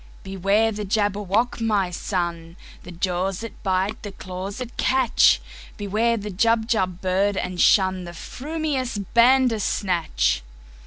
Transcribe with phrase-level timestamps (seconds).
[0.23, 2.57] "Beware the Jabberwock, my son!
[2.81, 5.39] The jaws that bite, the claws that catch!
[5.77, 10.41] Beware the Jubjub bird, and shunThe frumious Bandersnatch!"